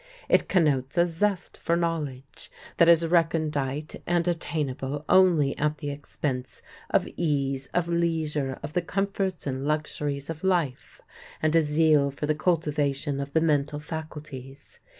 It 0.27 0.49
connotes 0.49 0.97
a 0.97 1.05
zest 1.05 1.57
for 1.57 1.75
knowledge 1.75 2.49
that 2.77 2.89
is 2.89 3.05
recondite 3.05 4.01
and 4.07 4.27
attainable 4.27 5.05
only 5.07 5.55
at 5.59 5.77
the 5.77 5.91
expense 5.91 6.63
of 6.89 7.07
ease, 7.17 7.67
of 7.67 7.87
leisure, 7.87 8.57
of 8.63 8.73
the 8.73 8.81
comforts 8.81 9.45
and 9.45 9.67
luxuries 9.67 10.31
of 10.31 10.43
life, 10.43 11.01
and 11.39 11.55
a 11.55 11.61
zeal 11.61 12.09
for 12.09 12.25
the 12.25 12.33
cultivation 12.33 13.19
of 13.19 13.33
the 13.33 13.41
mental 13.41 13.77
faculties. 13.77 14.79